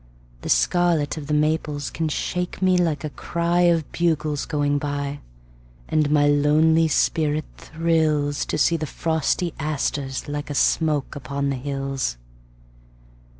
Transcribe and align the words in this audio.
The 0.41 0.49
scarlet 0.49 1.15
of 1.15 1.27
the 1.27 1.33
maples 1.35 1.91
can 1.91 2.09
shake 2.09 2.59
me 2.59 2.75
like 2.75 3.03
a 3.03 3.11
cryOf 3.11 3.83
bugles 3.91 4.47
going 4.47 4.79
by. 4.79 5.19
And 5.87 6.09
my 6.09 6.25
lonely 6.27 6.87
spirit 6.87 7.45
thrillsTo 7.59 8.57
see 8.57 8.77
the 8.77 8.87
frosty 8.87 9.53
asters 9.59 10.27
like 10.27 10.49
a 10.49 10.55
smoke 10.55 11.15
upon 11.15 11.51
the 11.51 11.55
hills. 11.55 12.17